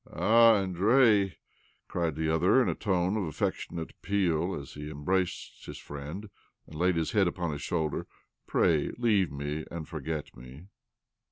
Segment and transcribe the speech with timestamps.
[0.11, 1.37] "Ah, Andrei,"
[1.87, 6.31] cried the other in a tone of affectionate appeal as he embraced his friend
[6.65, 8.07] and laid his head upon his shoulder,"
[8.47, 10.63] Pray leave me and— forget me."